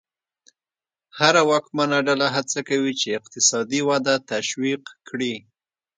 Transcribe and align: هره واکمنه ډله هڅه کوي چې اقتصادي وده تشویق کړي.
هره 1.19 1.41
واکمنه 1.49 1.97
ډله 2.07 2.27
هڅه 2.35 2.59
کوي 2.69 2.93
چې 2.99 3.07
اقتصادي 3.19 3.81
وده 3.89 4.15
تشویق 4.31 4.83
کړي. 5.07 5.35